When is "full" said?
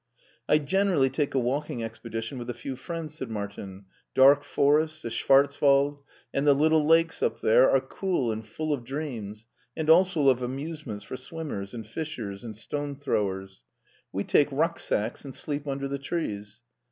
8.43-8.73